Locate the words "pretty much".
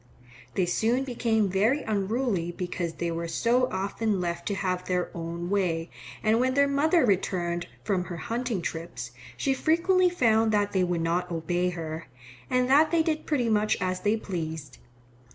13.27-13.77